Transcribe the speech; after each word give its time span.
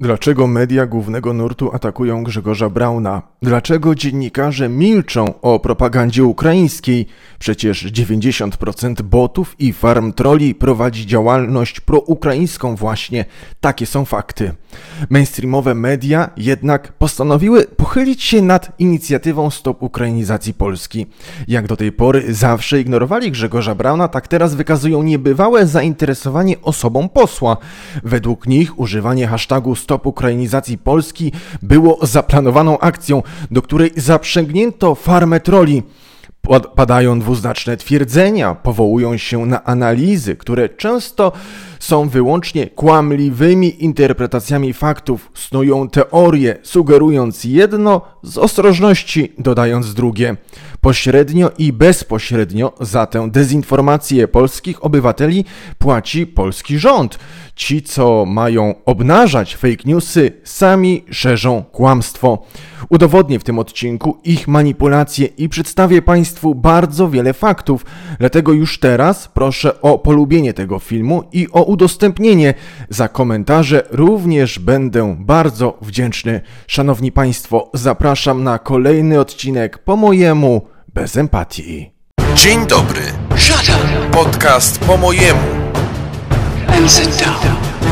Dlaczego 0.00 0.46
media 0.46 0.86
głównego 0.86 1.32
nurtu 1.32 1.70
atakują 1.74 2.24
Grzegorza 2.24 2.70
Brauna? 2.70 3.22
Dlaczego 3.42 3.94
dziennikarze 3.94 4.68
milczą 4.68 5.40
o 5.40 5.58
propagandzie 5.58 6.24
ukraińskiej? 6.24 7.06
Przecież 7.38 7.92
90% 7.92 9.02
botów 9.02 9.56
i 9.58 9.72
farm 9.72 10.12
troli 10.12 10.54
prowadzi 10.54 11.06
działalność 11.06 11.80
proukraińską 11.80 12.76
właśnie. 12.76 13.24
Takie 13.60 13.86
są 13.86 14.04
fakty. 14.04 14.52
Mainstreamowe 15.10 15.74
media 15.74 16.30
jednak 16.36 16.92
postanowiły 16.92 17.64
pochylić 17.64 18.22
się 18.22 18.42
nad 18.42 18.72
inicjatywą 18.78 19.50
Stop 19.50 19.82
Ukrainizacji 19.82 20.54
Polski. 20.54 21.06
Jak 21.48 21.66
do 21.66 21.76
tej 21.76 21.92
pory 21.92 22.34
zawsze 22.34 22.80
ignorowali 22.80 23.30
Grzegorza 23.30 23.74
Brauna, 23.74 24.08
tak 24.08 24.28
teraz 24.28 24.54
wykazują 24.54 25.02
niebywałe 25.02 25.66
zainteresowanie 25.66 26.62
osobą 26.62 27.08
posła. 27.08 27.56
Według 28.04 28.46
nich 28.46 28.78
używanie 28.78 29.26
hashtagu 29.26 29.74
Stop 29.90 30.06
Ukrainizacji 30.06 30.78
Polski 30.78 31.32
było 31.62 31.98
zaplanowaną 32.02 32.78
akcją, 32.78 33.22
do 33.50 33.62
której 33.62 33.90
zaprzęgnięto 33.96 34.94
farmę 34.94 35.40
troli. 35.40 35.82
Padają 36.74 37.20
dwuznaczne 37.20 37.76
twierdzenia, 37.76 38.54
powołują 38.54 39.16
się 39.16 39.46
na 39.46 39.64
analizy, 39.64 40.36
które 40.36 40.68
często 40.68 41.32
są 41.78 42.08
wyłącznie 42.08 42.66
kłamliwymi 42.66 43.84
interpretacjami 43.84 44.72
faktów, 44.72 45.30
snują 45.34 45.88
teorie, 45.88 46.58
sugerując 46.62 47.44
jedno, 47.44 48.00
z 48.22 48.38
ostrożności 48.38 49.32
dodając 49.38 49.94
drugie. 49.94 50.36
Pośrednio 50.80 51.50
i 51.58 51.72
bezpośrednio 51.72 52.72
za 52.80 53.06
tę 53.06 53.30
dezinformację 53.30 54.28
polskich 54.28 54.84
obywateli 54.84 55.44
płaci 55.78 56.26
polski 56.26 56.78
rząd. 56.78 57.18
Ci, 57.60 57.82
co 57.82 58.24
mają 58.26 58.74
obnażać 58.86 59.56
fake 59.56 59.82
newsy, 59.84 60.32
sami 60.44 61.04
szerzą 61.10 61.62
kłamstwo. 61.72 62.46
Udowodnię 62.88 63.38
w 63.38 63.44
tym 63.44 63.58
odcinku 63.58 64.18
ich 64.24 64.48
manipulacje 64.48 65.26
i 65.26 65.48
przedstawię 65.48 66.02
Państwu 66.02 66.54
bardzo 66.54 67.10
wiele 67.10 67.32
faktów, 67.32 67.86
dlatego 68.18 68.52
już 68.52 68.80
teraz 68.80 69.28
proszę 69.28 69.80
o 69.80 69.98
polubienie 69.98 70.54
tego 70.54 70.78
filmu 70.78 71.22
i 71.32 71.48
o 71.52 71.62
udostępnienie. 71.62 72.54
Za 72.88 73.08
komentarze 73.08 73.82
również 73.90 74.58
będę 74.58 75.16
bardzo 75.18 75.78
wdzięczny. 75.82 76.40
Szanowni 76.66 77.12
Państwo, 77.12 77.70
zapraszam 77.74 78.44
na 78.44 78.58
kolejny 78.58 79.20
odcinek 79.20 79.78
po 79.78 79.96
mojemu 79.96 80.66
bez 80.94 81.16
empatii. 81.16 81.90
Dzień 82.34 82.66
dobry. 82.66 83.02
Podcast 84.12 84.78
po 84.78 84.96
mojemu. 84.96 85.59
And 86.74 86.90
sit 86.90 87.24
down. 87.24 87.40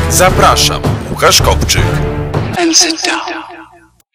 Zapraszam, 0.09 0.81
Łukasz 1.09 1.41
Kopczyk. 1.41 1.83
And 2.59 2.77
sit 2.77 3.01
down. 3.05 3.43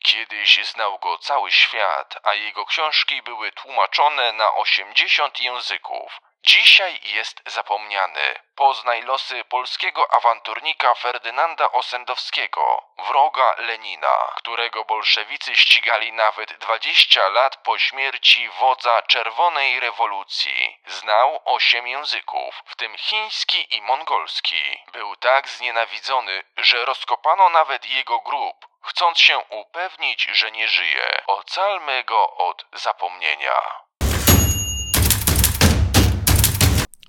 Kiedyś 0.05 0.61
znał 0.75 0.99
go 0.99 1.19
cały 1.19 1.53
świat, 1.53 2.15
a 2.25 2.35
jego 2.35 2.67
książki 2.67 3.23
były 3.23 3.53
tłumaczone 3.53 4.33
na 4.33 4.55
80 4.55 5.41
języków. 5.41 6.21
Dzisiaj 6.47 7.01
jest 7.05 7.43
zapomniany. 7.47 8.35
Poznaj 8.55 9.03
losy 9.03 9.45
polskiego 9.45 10.15
awanturnika 10.15 10.95
Ferdynanda 10.95 11.73
Osendowskiego, 11.73 12.83
wroga 12.99 13.55
Lenina, 13.59 14.33
którego 14.37 14.85
bolszewicy 14.85 15.57
ścigali 15.57 16.13
nawet 16.13 16.53
20 16.53 17.29
lat 17.29 17.57
po 17.57 17.79
śmierci 17.79 18.49
wodza 18.49 19.03
czerwonej 19.03 19.81
rewolucji. 19.81 20.81
Znał 20.87 21.41
osiem 21.45 21.89
języków, 21.89 22.63
w 22.67 22.77
tym 22.77 22.97
chiński 22.97 23.77
i 23.77 23.83
mongolski. 23.83 24.83
Był 24.93 25.17
tak 25.17 25.49
znienawidzony, 25.49 26.43
że 26.57 26.85
rozkopano 26.85 27.49
nawet 27.49 27.87
jego 27.87 28.21
grób, 28.21 28.67
chcąc 28.83 29.21
się 29.21 29.39
upewnić, 29.39 30.23
że 30.23 30.51
nie 30.51 30.69
żyje. 30.69 31.23
Ocalmy 31.27 32.05
go 32.05 32.37
od 32.37 32.67
zapomnienia. 32.73 33.84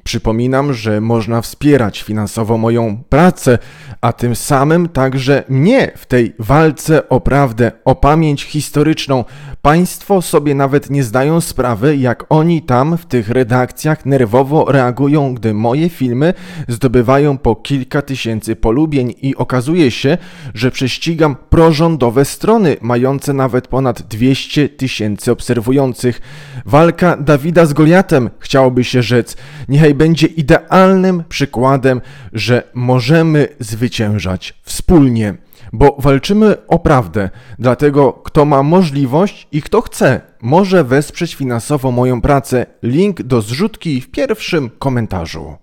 Przypominam, 0.07 0.73
że 0.73 1.01
można 1.01 1.41
wspierać 1.41 2.01
finansowo 2.01 2.57
moją 2.57 3.03
pracę, 3.09 3.57
a 4.01 4.13
tym 4.13 4.35
samym 4.35 4.89
także 4.89 5.43
mnie 5.49 5.91
w 5.97 6.05
tej 6.05 6.35
walce 6.39 7.09
o 7.09 7.19
prawdę, 7.19 7.71
o 7.85 7.95
pamięć 7.95 8.43
historyczną. 8.43 9.25
Państwo 9.61 10.21
sobie 10.21 10.55
nawet 10.55 10.89
nie 10.89 11.03
zdają 11.03 11.41
sprawy, 11.41 11.97
jak 11.97 12.25
oni 12.29 12.61
tam 12.61 12.97
w 12.97 13.05
tych 13.05 13.29
redakcjach 13.29 14.05
nerwowo 14.05 14.71
reagują, 14.71 15.33
gdy 15.33 15.53
moje 15.53 15.89
filmy 15.89 16.33
zdobywają 16.67 17.37
po 17.37 17.55
kilka 17.55 18.01
tysięcy 18.01 18.55
polubień 18.55 19.13
i 19.21 19.35
okazuje 19.35 19.91
się, 19.91 20.17
że 20.53 20.71
prześcigam 20.71 21.35
prorządowe 21.49 22.25
strony 22.25 22.77
mające 22.81 23.33
nawet 23.33 23.67
ponad 23.67 24.01
200 24.01 24.69
tysięcy 24.69 25.31
obserwujących. 25.31 26.21
Walka 26.65 27.17
Dawida 27.17 27.65
z 27.65 27.73
Goliatem, 27.73 28.29
chciałoby 28.39 28.83
się 28.83 29.03
rzec. 29.03 29.37
Niechaj 29.69 29.93
będzie 29.93 30.27
idealnym 30.27 31.23
przykładem, 31.29 32.01
że 32.33 32.63
możemy 32.73 33.47
zwyciężać 33.85 34.53
wspólnie, 34.63 35.35
bo 35.73 35.95
walczymy 35.99 36.67
o 36.67 36.79
prawdę. 36.79 37.29
Dlatego, 37.59 38.13
kto 38.13 38.45
ma 38.45 38.63
możliwość 38.63 39.47
i 39.51 39.61
kto 39.61 39.81
chce, 39.81 40.21
może 40.41 40.83
wesprzeć 40.83 41.35
finansowo 41.35 41.91
moją 41.91 42.21
pracę. 42.21 42.65
Link 42.83 43.21
do 43.21 43.41
zrzutki 43.41 44.01
w 44.01 44.11
pierwszym 44.11 44.69
komentarzu. 44.79 45.55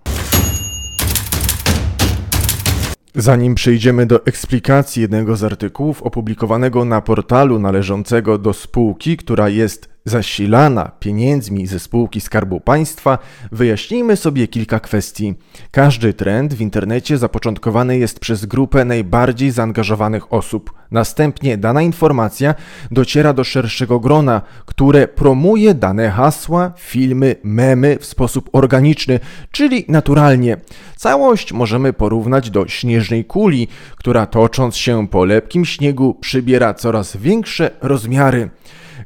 Zanim 3.15 3.55
przejdziemy 3.55 4.05
do 4.05 4.25
eksplikacji 4.25 5.01
jednego 5.01 5.35
z 5.35 5.43
artykułów 5.43 6.03
opublikowanego 6.03 6.85
na 6.85 7.01
portalu 7.01 7.59
należącego 7.59 8.37
do 8.37 8.53
spółki, 8.53 9.17
która 9.17 9.49
jest 9.49 9.92
zasilana 10.05 10.91
pieniędzmi 10.99 11.67
ze 11.67 11.79
spółki 11.79 12.21
Skarbu 12.21 12.59
Państwa, 12.59 13.17
wyjaśnijmy 13.51 14.15
sobie 14.15 14.47
kilka 14.47 14.79
kwestii. 14.79 15.33
Każdy 15.71 16.13
trend 16.13 16.53
w 16.53 16.61
internecie 16.61 17.17
zapoczątkowany 17.17 17.97
jest 17.97 18.19
przez 18.19 18.45
grupę 18.45 18.85
najbardziej 18.85 19.51
zaangażowanych 19.51 20.33
osób. 20.33 20.73
Następnie 20.91 21.57
dana 21.57 21.81
informacja 21.81 22.55
dociera 22.91 23.33
do 23.33 23.43
szerszego 23.43 23.99
grona, 23.99 24.41
które 24.65 25.07
promuje 25.07 25.73
dane 25.73 26.09
hasła, 26.09 26.71
filmy, 26.77 27.35
memy 27.43 27.97
w 27.99 28.05
sposób 28.05 28.49
organiczny, 28.53 29.19
czyli 29.51 29.85
naturalnie. 29.87 30.57
Całość 30.97 31.53
możemy 31.53 31.93
porównać 31.93 32.49
do 32.49 32.67
śnieżnej 32.67 33.25
kuli, 33.25 33.67
która 33.95 34.25
tocząc 34.25 34.75
się 34.75 35.07
po 35.07 35.25
lepkim 35.25 35.65
śniegu 35.65 36.17
przybiera 36.21 36.73
coraz 36.73 37.17
większe 37.17 37.71
rozmiary. 37.81 38.49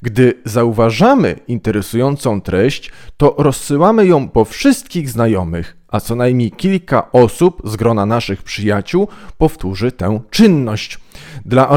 Gdy 0.08 0.34
zauważamy 0.46 1.36
interesującą 1.48 2.42
treść, 2.42 2.92
to 3.18 3.36
rozsyłamy 3.38 4.06
ją 4.06 4.30
po 4.30 4.46
wszystkich 4.46 5.10
znajomych, 5.10 5.78
a 5.88 6.00
co 6.00 6.16
najmniej 6.16 6.52
kilka 6.52 7.12
osób 7.12 7.62
z 7.66 7.76
grona 7.76 8.06
naszych 8.06 8.44
przyjaciół 8.44 9.08
powtórzy 9.38 9.92
tę 9.92 10.20
czynność. 10.30 11.00
Dla, 11.46 11.70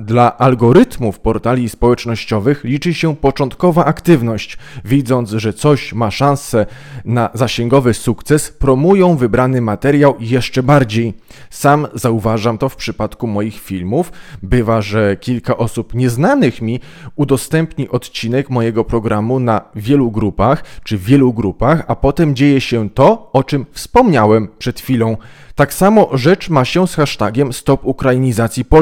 dla, 0.00 0.38
algorytmów 0.38 1.20
portali 1.20 1.68
społecznościowych 1.68 2.64
liczy 2.64 2.94
się 2.94 3.16
początkowa 3.16 3.84
aktywność. 3.84 4.58
Widząc, 4.84 5.30
że 5.30 5.52
coś 5.52 5.92
ma 5.92 6.10
szansę 6.10 6.66
na 7.04 7.30
zasięgowy 7.34 7.94
sukces, 7.94 8.50
promują 8.50 9.16
wybrany 9.16 9.60
materiał 9.60 10.14
jeszcze 10.20 10.62
bardziej. 10.62 11.14
Sam 11.50 11.86
zauważam 11.94 12.58
to 12.58 12.68
w 12.68 12.76
przypadku 12.76 13.26
moich 13.26 13.60
filmów. 13.60 14.12
Bywa, 14.42 14.82
że 14.82 15.16
kilka 15.16 15.56
osób 15.56 15.94
nieznanych 15.94 16.62
mi 16.62 16.80
udostępni 17.16 17.88
odcinek 17.88 18.50
mojego 18.50 18.84
programu 18.84 19.40
na 19.40 19.60
wielu 19.74 20.10
grupach 20.10 20.64
czy 20.84 20.98
wielu 20.98 21.32
grupach, 21.32 21.84
a 21.88 21.96
potem 21.96 22.36
dzieje 22.36 22.60
się 22.60 22.90
to, 22.90 23.30
o 23.32 23.44
czym 23.44 23.66
wspomniałem 23.72 24.48
przed 24.58 24.80
chwilą. 24.80 25.16
Tak 25.54 25.74
samo 25.74 26.08
rzecz 26.12 26.50
ma 26.50 26.64
się 26.64 26.86
z 26.86 26.94
hashtagiem 26.94 27.52
Stop 27.52 27.84
Ukrainizacji 27.84 28.64
Polski. 28.64 28.81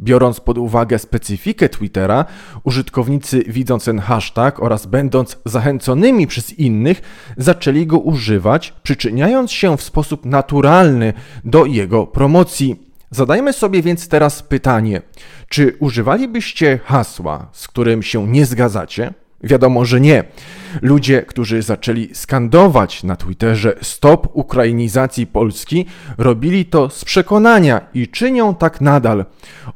Biorąc 0.00 0.40
pod 0.40 0.58
uwagę 0.58 0.98
specyfikę 0.98 1.68
Twittera, 1.68 2.24
użytkownicy 2.64 3.44
widząc 3.48 3.84
ten 3.84 3.98
hashtag 3.98 4.62
oraz 4.62 4.86
będąc 4.86 5.38
zachęconymi 5.44 6.26
przez 6.26 6.58
innych, 6.58 7.02
zaczęli 7.36 7.86
go 7.86 7.98
używać, 7.98 8.74
przyczyniając 8.82 9.52
się 9.52 9.76
w 9.76 9.82
sposób 9.82 10.24
naturalny 10.24 11.12
do 11.44 11.64
jego 11.64 12.06
promocji. 12.06 12.92
Zadajmy 13.10 13.52
sobie 13.52 13.82
więc 13.82 14.08
teraz 14.08 14.42
pytanie: 14.42 15.02
czy 15.48 15.76
używalibyście 15.80 16.78
hasła, 16.84 17.48
z 17.52 17.68
którym 17.68 18.02
się 18.02 18.28
nie 18.28 18.46
zgadzacie? 18.46 19.21
Wiadomo, 19.42 19.84
że 19.84 20.00
nie. 20.00 20.24
Ludzie, 20.82 21.22
którzy 21.22 21.62
zaczęli 21.62 22.08
skandować 22.12 23.04
na 23.04 23.16
Twitterze 23.16 23.74
stop 23.82 24.28
ukrainizacji 24.32 25.26
Polski, 25.26 25.86
robili 26.18 26.64
to 26.64 26.90
z 26.90 27.04
przekonania 27.04 27.80
i 27.94 28.08
czynią 28.08 28.54
tak 28.54 28.80
nadal. 28.80 29.24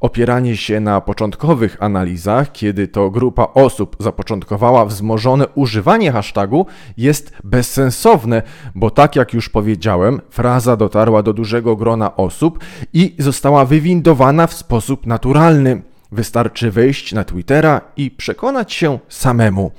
Opieranie 0.01 0.57
się 0.57 0.81
na 0.81 1.01
początkowych 1.01 1.77
analizach, 1.81 2.53
kiedy 2.53 2.89
to 2.89 3.11
grupa 3.11 3.47
osób 3.55 3.97
zapoczątkowała 4.01 4.85
wzmożone 4.85 5.49
używanie 5.49 6.13
hashtagu, 6.13 6.67
jest 6.97 7.33
bezsensowne, 7.45 8.43
bo 8.75 8.91
tak 8.91 9.17
jak 9.17 9.35
już 9.35 9.49
powiedziałem, 9.49 10.21
fraza 10.31 10.77
dotarła 10.77 11.23
do 11.23 11.33
dużego 11.33 11.77
grona 11.77 12.17
osób 12.17 12.59
i 12.93 13.15
została 13.19 13.65
wywindowana 13.65 14.47
w 14.47 14.55
sposób 14.55 15.07
naturalny. 15.07 15.83
Wystarczy 16.17 16.71
wejść 16.71 17.13
na 17.13 17.25
Twittera 17.25 17.81
i 17.97 18.11
przekonać 18.11 18.73
się 18.73 18.99
samemu. 19.09 19.71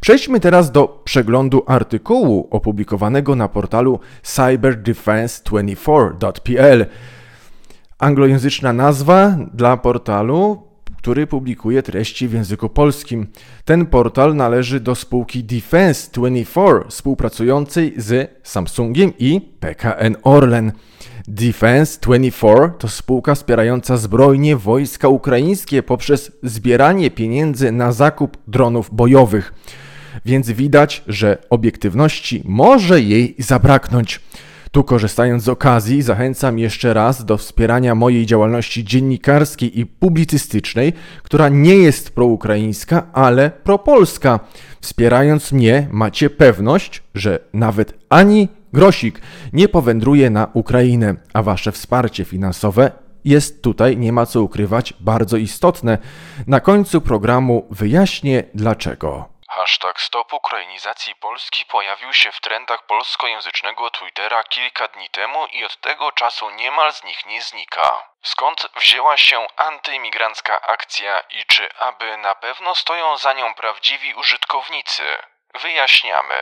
Przejdźmy 0.00 0.40
teraz 0.40 0.72
do 0.72 1.02
przeglądu 1.04 1.62
artykułu 1.66 2.48
opublikowanego 2.50 3.36
na 3.36 3.48
portalu 3.48 4.00
cyberdefense24.pl. 4.24 6.86
Anglojęzyczna 7.98 8.72
nazwa 8.72 9.36
dla 9.54 9.76
portalu, 9.76 10.62
który 10.96 11.26
publikuje 11.26 11.82
treści 11.82 12.28
w 12.28 12.32
języku 12.32 12.68
polskim. 12.68 13.26
Ten 13.64 13.86
portal 13.86 14.36
należy 14.36 14.80
do 14.80 14.94
spółki 14.94 15.44
Defense24, 15.44 16.88
współpracującej 16.88 17.94
z 17.96 18.30
Samsungiem 18.42 19.12
i 19.18 19.40
PKN 19.40 20.16
Orlen. 20.22 20.72
Defense24 21.28 22.70
to 22.78 22.88
spółka 22.88 23.34
wspierająca 23.34 23.96
zbrojnie 23.96 24.56
wojska 24.56 25.08
ukraińskie 25.08 25.82
poprzez 25.82 26.32
zbieranie 26.42 27.10
pieniędzy 27.10 27.72
na 27.72 27.92
zakup 27.92 28.38
dronów 28.46 28.94
bojowych. 28.94 29.54
Więc 30.24 30.50
widać, 30.50 31.02
że 31.06 31.38
obiektywności 31.50 32.42
może 32.44 33.00
jej 33.00 33.34
zabraknąć. 33.38 34.20
Tu 34.70 34.84
korzystając 34.84 35.42
z 35.42 35.48
okazji, 35.48 36.02
zachęcam 36.02 36.58
jeszcze 36.58 36.94
raz 36.94 37.24
do 37.24 37.36
wspierania 37.36 37.94
mojej 37.94 38.26
działalności 38.26 38.84
dziennikarskiej 38.84 39.80
i 39.80 39.86
publicystycznej, 39.86 40.92
która 41.22 41.48
nie 41.48 41.74
jest 41.76 42.10
proukraińska, 42.10 43.06
ale 43.12 43.50
propolska. 43.50 44.40
Wspierając 44.80 45.52
mnie, 45.52 45.88
macie 45.90 46.30
pewność, 46.30 47.02
że 47.14 47.38
nawet 47.52 47.94
ani 48.08 48.48
grosik 48.76 49.20
nie 49.52 49.68
powędruje 49.68 50.30
na 50.30 50.50
Ukrainę, 50.54 51.14
a 51.34 51.42
wasze 51.42 51.72
wsparcie 51.72 52.24
finansowe 52.24 52.90
jest 53.24 53.62
tutaj, 53.62 53.96
nie 53.96 54.12
ma 54.12 54.26
co 54.26 54.42
ukrywać, 54.42 54.92
bardzo 55.00 55.36
istotne. 55.36 55.98
Na 56.46 56.60
końcu 56.60 57.00
programu 57.00 57.66
wyjaśnię 57.70 58.44
dlaczego. 58.54 59.28
Hashtag 59.48 60.00
Stop 60.00 60.32
Ukrainizacji 60.32 61.14
Polski 61.14 61.64
pojawił 61.70 62.12
się 62.12 62.32
w 62.32 62.40
trendach 62.40 62.86
polskojęzycznego 62.86 63.90
Twittera 63.90 64.42
kilka 64.42 64.88
dni 64.88 65.08
temu 65.10 65.38
i 65.52 65.64
od 65.64 65.80
tego 65.80 66.12
czasu 66.12 66.44
niemal 66.50 66.92
z 66.92 67.04
nich 67.04 67.26
nie 67.26 67.42
znika. 67.42 67.90
Skąd 68.22 68.68
wzięła 68.80 69.16
się 69.16 69.36
antyimigrancka 69.56 70.62
akcja 70.62 71.20
i 71.20 71.44
czy 71.46 71.62
aby 71.88 72.16
na 72.22 72.34
pewno 72.34 72.74
stoją 72.74 73.16
za 73.16 73.32
nią 73.32 73.54
prawdziwi 73.54 74.14
użytkownicy? 74.14 75.02
Wyjaśniamy. 75.62 76.40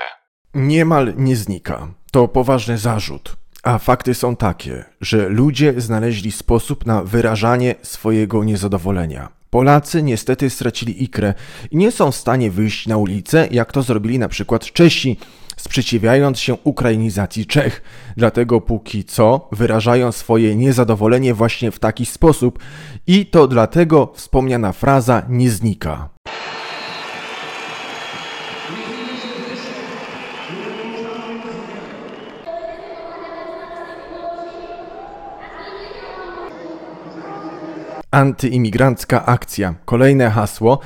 Niemal 0.54 1.12
nie 1.16 1.36
znika. 1.36 1.78
To 2.14 2.28
poważny 2.28 2.78
zarzut. 2.78 3.36
A 3.62 3.78
fakty 3.78 4.14
są 4.14 4.36
takie, 4.36 4.84
że 5.00 5.28
ludzie 5.28 5.80
znaleźli 5.80 6.32
sposób 6.32 6.86
na 6.86 7.04
wyrażanie 7.04 7.74
swojego 7.82 8.44
niezadowolenia. 8.44 9.28
Polacy 9.50 10.02
niestety 10.02 10.50
stracili 10.50 11.04
ikrę 11.04 11.34
i 11.70 11.76
nie 11.76 11.92
są 11.92 12.10
w 12.10 12.16
stanie 12.16 12.50
wyjść 12.50 12.86
na 12.86 12.96
ulicę, 12.96 13.48
jak 13.50 13.72
to 13.72 13.82
zrobili 13.82 14.18
na 14.18 14.28
przykład 14.28 14.64
Czesi, 14.64 15.16
sprzeciwiając 15.56 16.38
się 16.38 16.54
ukrainizacji 16.64 17.46
Czech. 17.46 17.82
Dlatego 18.16 18.60
póki 18.60 19.04
co 19.04 19.48
wyrażają 19.52 20.12
swoje 20.12 20.56
niezadowolenie 20.56 21.34
właśnie 21.34 21.70
w 21.70 21.78
taki 21.78 22.06
sposób 22.06 22.58
i 23.06 23.26
to 23.26 23.48
dlatego 23.48 24.12
wspomniana 24.14 24.72
fraza 24.72 25.22
nie 25.28 25.50
znika. 25.50 26.08
Antyimigrancka 38.14 39.26
akcja. 39.26 39.74
Kolejne 39.84 40.30
hasło. 40.30 40.78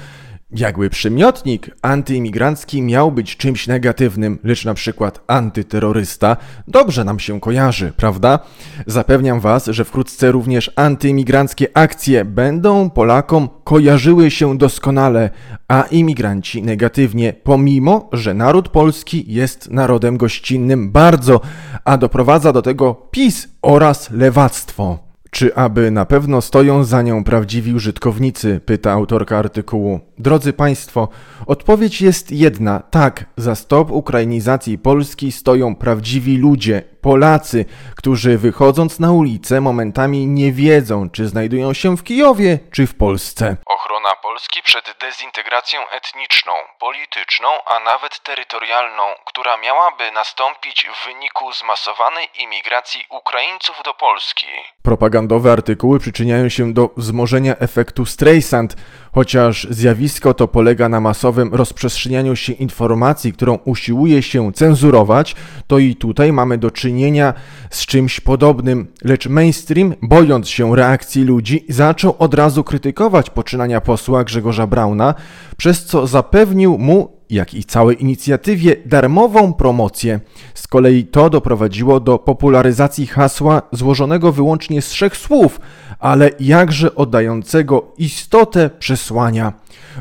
Jakby 0.51 0.91
przymiotnik 0.91 1.71
antyimigrancki 1.83 2.83
miał 2.83 3.13
być 3.13 3.37
czymś 3.37 3.67
negatywnym, 3.67 4.39
lecz 4.45 4.65
na 4.65 4.75
przykład 4.75 5.21
antyterrorysta, 5.27 6.37
dobrze 6.69 7.05
nam 7.05 7.19
się 7.19 7.41
kojarzy, 7.41 7.93
prawda? 7.97 8.39
Zapewniam 8.87 9.41
Was, 9.41 9.67
że 9.67 9.85
wkrótce 9.85 10.33
również 10.33 10.71
antyimigranckie 10.77 11.67
akcje 11.75 12.25
będą 12.25 12.91
Polakom 12.91 13.49
kojarzyły 13.65 14.31
się 14.31 14.59
doskonale, 14.59 15.31
a 15.69 15.83
imigranci 15.83 16.63
negatywnie, 16.63 17.33
pomimo, 17.33 18.09
że 18.13 18.35
naród 18.35 18.69
polski 18.69 19.25
jest 19.35 19.71
narodem 19.71 20.17
gościnnym 20.17 20.93
bardzo, 20.93 21.41
a 21.85 21.97
doprowadza 21.97 22.53
do 22.53 22.63
tego 22.63 22.95
PiS 22.95 23.49
oraz 23.63 24.11
lewactwo. 24.11 25.08
Czy 25.31 25.55
aby 25.55 25.91
na 25.91 26.05
pewno 26.05 26.41
stoją 26.41 26.85
za 26.85 27.03
nią 27.03 27.25
prawdziwi 27.25 27.75
użytkownicy? 27.75 28.61
pyta 28.67 28.93
autorka 28.93 29.39
artykułu. 29.39 30.01
Drodzy 30.19 30.53
Państwo, 30.53 31.09
odpowiedź 31.47 32.03
jest 32.03 32.33
jedna. 32.33 32.81
Tak, 32.81 33.25
za 33.37 33.55
stop 33.55 33.91
ukrainizacji 33.91 34.79
Polski 34.79 35.33
stoją 35.33 35.75
prawdziwi 35.75 36.37
ludzie, 36.37 36.83
Polacy, 37.09 37.65
którzy 37.97 38.39
wychodząc 38.39 39.01
na 39.01 39.13
ulicę 39.13 39.61
momentami 39.61 40.27
nie 40.27 40.53
wiedzą, 40.53 41.11
czy 41.11 41.29
znajdują 41.29 41.73
się 41.73 41.97
w 41.97 42.05
Kijowie, 42.05 42.59
czy 42.73 42.87
w 42.87 42.95
Polsce. 42.95 43.57
Ochrona 43.67 44.13
Polski 44.23 44.63
przed 44.63 44.85
dezintegracją 45.01 45.81
etniczną, 45.89 46.53
polityczną, 46.81 47.49
a 47.67 47.81
nawet 47.81 48.23
terytorialną, 48.23 49.03
która 49.27 49.57
miałaby 49.57 50.11
nastąpić 50.13 50.87
w 50.95 51.07
wyniku 51.07 51.53
zmasowanej 51.53 52.29
imigracji 52.45 53.01
Ukraińców 53.11 53.77
do 53.85 53.95
Polski. 53.95 54.47
Propagandowe 54.83 55.53
artykuły 55.53 55.99
przyczyniają 55.99 56.49
się 56.49 56.73
do 56.73 56.91
wzmożenia 56.97 57.55
efektu 57.57 58.07
Streisand, 58.07 58.77
chociaż 59.19 59.67
zjawisko 59.71 60.35
to 60.35 60.49
polega 60.49 60.89
na 60.89 61.01
masowym 61.01 61.55
rozprzestrzenianiu 61.55 62.37
się 62.37 62.53
informacji, 62.53 63.33
którą 63.33 63.59
usiłuje 63.65 64.23
się 64.23 64.53
cenzurować, 64.53 65.37
to 65.67 65.79
i 65.79 65.97
tutaj 65.97 66.33
mamy 66.33 66.59
do 66.59 66.71
czynienia 66.71 67.35
z 67.71 67.87
czymś 67.87 68.21
podobnym. 68.21 68.87
Lecz 69.05 69.27
mainstream, 69.29 69.95
bojąc 70.03 70.49
się 70.49 70.77
reakcji 70.77 71.25
ludzi, 71.25 71.65
zaczął 71.69 72.15
od 72.19 72.35
razu 72.35 72.65
krytykować 72.65 73.31
poczynania 73.31 73.81
posła 73.81 74.25
Grzegorza 74.25 74.67
Brauna, 74.67 75.15
przez 75.57 75.85
co 75.85 76.07
zapewnił 76.07 76.79
mu 76.79 77.18
jak 77.31 77.55
i 77.55 77.65
całej 77.65 78.03
inicjatywie 78.03 78.77
darmową 78.87 79.53
promocję. 79.53 80.21
Z 80.55 80.67
kolei 80.67 81.05
to 81.05 81.31
doprowadziło 81.31 82.01
do 82.01 82.19
popularyzacji 82.19 83.07
hasła 83.07 83.63
złożonego 83.73 84.33
wyłącznie 84.33 84.83
z 84.83 84.89
trzech 84.89 85.17
słów, 85.17 85.61
ale 85.99 86.31
jakże 86.41 86.95
oddającego 86.95 87.93
istotę 87.99 88.71
przesłania. 88.79 89.53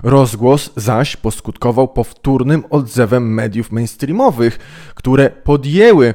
Rozgłos 0.04 0.70
zaś 0.76 1.18
poskutkował 1.18 1.88
powtórnym 1.88 2.64
odzewem 2.70 3.34
mediów 3.34 3.72
mainstreamowych, 3.72 4.60
które 4.96 5.30
podjęły 5.30 6.14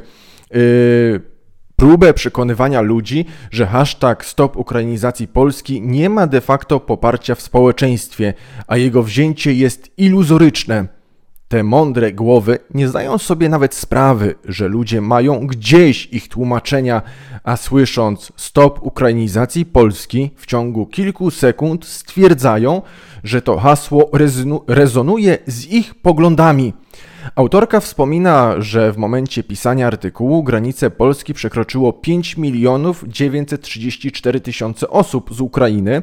yy, 0.50 1.32
próbę 1.76 2.14
przekonywania 2.14 2.80
ludzi, 2.80 3.24
że 3.50 3.66
hashtag 3.66 4.24
Stop 4.24 4.56
Ukrainizacji 4.56 5.28
Polski 5.28 5.82
nie 5.82 6.10
ma 6.10 6.26
de 6.26 6.40
facto 6.40 6.80
poparcia 6.80 7.34
w 7.34 7.42
społeczeństwie, 7.42 8.34
a 8.66 8.76
jego 8.76 9.02
wzięcie 9.02 9.52
jest 9.54 9.90
iluzoryczne. 9.96 11.01
Te 11.52 11.62
mądre 11.62 12.12
głowy 12.12 12.58
nie 12.74 12.88
zdają 12.88 13.18
sobie 13.18 13.48
nawet 13.48 13.74
sprawy, 13.74 14.34
że 14.44 14.68
ludzie 14.68 15.00
mają 15.00 15.46
gdzieś 15.46 16.06
ich 16.06 16.28
tłumaczenia, 16.28 17.02
a 17.44 17.56
słysząc 17.56 18.32
stop 18.36 18.82
ukrainizacji 18.82 19.66
Polski 19.66 20.30
w 20.36 20.46
ciągu 20.46 20.86
kilku 20.86 21.30
sekund 21.30 21.84
stwierdzają, 21.84 22.82
że 23.24 23.42
to 23.42 23.58
hasło 23.58 24.10
rezonuje 24.68 25.38
z 25.46 25.66
ich 25.66 25.94
poglądami. 25.94 26.72
Autorka 27.34 27.80
wspomina, 27.80 28.54
że 28.58 28.92
w 28.92 28.96
momencie 28.96 29.42
pisania 29.42 29.86
artykułu 29.86 30.42
granice 30.42 30.90
Polski 30.90 31.34
przekroczyło 31.34 31.92
5 31.92 32.36
milionów 32.36 33.04
934 33.08 34.40
tysiące 34.40 34.88
osób 34.88 35.34
z 35.34 35.40
Ukrainy, 35.40 36.02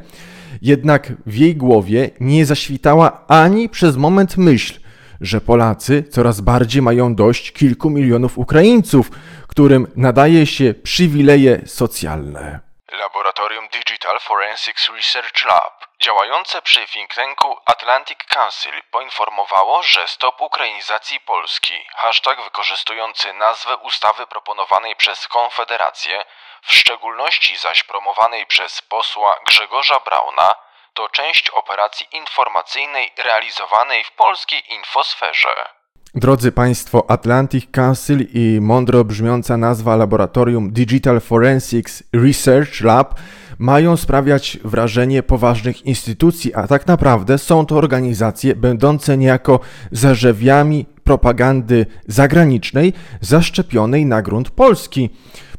jednak 0.62 1.13
w 1.25 1.36
jej 1.36 1.56
głowie 1.56 2.10
nie 2.20 2.46
zaświtała 2.46 3.27
ani 3.27 3.70
przez 3.70 3.98
moment 3.98 4.38
myśl, 4.38 4.79
że 5.22 5.42
Polacy 5.42 6.04
coraz 6.12 6.42
bardziej 6.42 6.82
mają 6.82 7.16
dość 7.16 7.52
kilku 7.52 7.90
milionów 7.90 8.38
Ukraińców, 8.38 9.10
którym 9.48 9.88
nadaje 9.96 10.46
się 10.46 10.74
przywileje 10.74 11.68
socjalne. 11.68 12.60
Laboratorium 12.92 13.68
Digital 13.68 14.20
Forensics 14.20 14.90
Research 14.90 15.46
Lab 15.46 15.90
Działające 16.02 16.62
przy 16.62 16.88
think 16.88 17.14
tanku 17.14 17.58
Atlantic 17.66 18.20
Council 18.24 18.72
poinformowało, 18.92 19.84
że 19.84 20.08
stop 20.08 20.42
ukrainizacji 20.42 21.20
Polski, 21.20 21.74
hashtag 21.96 22.44
wykorzystujący 22.44 23.34
nazwę 23.34 23.78
ustawy 23.78 24.28
proponowanej 24.28 24.96
przez 24.96 25.28
Konfederację, 25.28 26.26
w 26.62 26.74
szczególności 26.74 27.58
zaś 27.58 27.84
promowanej 27.84 28.46
przez 28.46 28.82
posła 28.82 29.40
Grzegorza 29.46 30.00
Brauna, 30.00 30.56
to 30.93 31.10
część 31.10 31.50
operacji 31.50 32.05
informacyjnej 32.12 33.12
realizowanej 33.17 34.03
w 34.03 34.12
polskiej 34.12 34.62
infosferze. 34.77 35.79
Drodzy 36.15 36.51
Państwo, 36.51 37.10
Atlantic 37.10 37.65
Council 37.72 38.27
i 38.34 38.60
mądro 38.62 39.03
brzmiąca 39.03 39.58
nazwa 39.58 39.96
laboratorium 39.96 40.72
Digital 40.72 41.22
Forensics 41.22 42.03
Research 42.13 42.81
Lab 42.81 43.15
mają 43.60 43.98
sprawiać 43.98 44.58
wrażenie 44.63 45.24
poważnych 45.24 45.86
instytucji, 45.86 46.53
a 46.53 46.67
tak 46.67 46.88
naprawdę 46.88 47.38
są 47.38 47.65
to 47.65 47.75
organizacje 47.75 48.55
będące 48.55 49.17
niejako 49.17 49.60
zarzewiami 49.91 50.86
propagandy 51.03 51.86
zagranicznej 52.08 52.93
zaszczepionej 53.22 54.05
na 54.05 54.22
grunt 54.22 54.50
polski. 54.50 55.10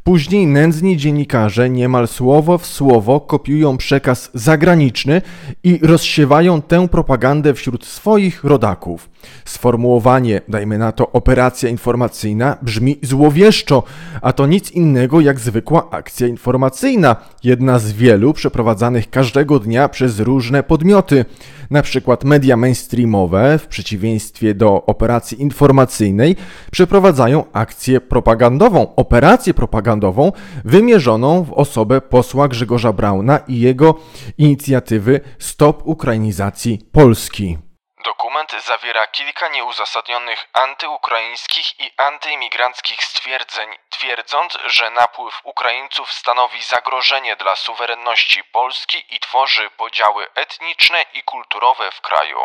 Później 0.05 0.47
nędzni 0.47 0.97
dziennikarze 0.97 1.71
niemal 1.71 2.09
słowo 2.09 2.59
w 2.59 2.67
słowo 2.67 3.21
kopiują 3.21 3.77
przekaz 3.77 4.31
zagraniczny 4.35 5.23
i 5.65 5.79
rozsiewają 5.83 6.63
tę 6.63 6.89
propagandę 6.89 7.55
wśród 7.55 7.85
swoich 7.85 8.45
rodaków. 8.45 9.11
Sformułowanie, 9.45 10.41
dajmy 10.49 10.79
na 10.79 10.93
to 10.93 11.13
operacja 11.13 11.69
informacyjna, 11.69 12.57
brzmi 12.63 12.99
złowieszczo, 13.03 13.83
a 14.23 14.33
to 14.33 14.47
nic 14.47 14.71
innego 14.71 15.21
jak 15.21 15.41
zwykła 15.41 15.91
akcja 15.91 16.27
informacyjna, 16.27 17.17
jedna 17.45 17.79
z 17.79 17.93
wielu 17.93 18.33
przeprowadzanych 18.33 19.11
każdego 19.11 19.59
dnia 19.59 19.89
przez 19.89 20.21
różne 20.21 20.63
podmioty. 20.63 21.25
Na 21.71 21.83
przykład 21.83 22.25
media 22.25 22.57
mainstreamowe, 22.57 23.59
w 23.59 23.67
przeciwieństwie 23.67 24.55
do 24.55 24.87
operacji 24.87 25.43
informacyjnej, 25.43 26.37
przeprowadzają 26.71 27.45
akcję 27.53 28.01
propagandową, 28.01 28.95
operację 28.95 29.55
propagandową 29.91 30.33
wymierzoną 30.65 31.45
w 31.45 31.53
osobę 31.53 32.01
posła 32.01 32.49
Grzegorza 32.49 32.93
Brauna 32.93 33.39
i 33.49 33.61
jego 33.61 33.95
inicjatywy 34.39 35.21
Stop 35.39 35.77
Ukrainizacji 35.85 36.79
Polski. 36.93 37.59
Dokument 38.05 38.53
zawiera 38.67 39.07
kilka 39.07 39.49
nieuzasadnionych 39.49 40.49
antyukraińskich 40.53 41.81
i 41.81 41.91
antyimigranckich 41.97 43.05
stwierdzeń, 43.05 43.69
twierdząc, 43.91 44.59
że 44.67 44.91
napływ 44.91 45.35
Ukraińców 45.45 46.13
stanowi 46.13 46.63
zagrożenie 46.63 47.37
dla 47.37 47.57
suwerenności 47.57 48.45
Polski 48.53 48.99
i 49.11 49.21
tworzy 49.21 49.71
podziały 49.77 50.27
etniczne 50.35 51.05
i 51.15 51.23
kulturowe 51.23 51.91
w 51.91 52.01
kraju. 52.01 52.39